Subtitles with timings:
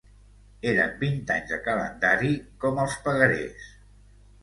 [0.71, 2.35] Eren vint anys de calendari,
[2.67, 3.73] com els pagarés